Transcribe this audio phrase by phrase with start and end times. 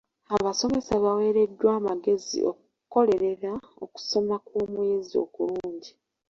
[0.35, 3.51] Abasomesa baweereddwa amagezi okukolerera
[3.83, 5.91] okusoma kw'omuyizi okulungi.